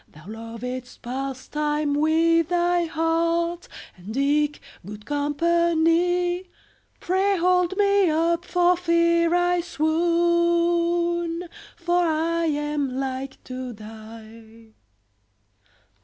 Thou 0.07 0.25
lovedst 0.25 1.03
pastime 1.03 1.93
with 1.93 2.49
thy 2.49 2.85
heart, 2.85 3.67
And 3.95 4.17
eke 4.17 4.59
good 4.83 5.05
company; 5.05 6.49
Pray 6.99 7.37
hold 7.37 7.77
me 7.77 8.09
up 8.09 8.43
for 8.43 8.75
fear 8.75 9.35
I 9.35 9.59
swoon, 9.61 11.47
For 11.75 12.03
I 12.03 12.45
am 12.45 12.97
like 12.99 13.43
to 13.43 13.73
die. 13.73 14.73